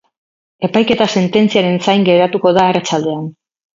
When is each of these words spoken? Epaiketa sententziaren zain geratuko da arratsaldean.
Epaiketa 0.67 1.07
sententziaren 1.21 1.77
zain 1.89 2.07
geratuko 2.09 2.55
da 2.61 2.65
arratsaldean. 2.71 3.29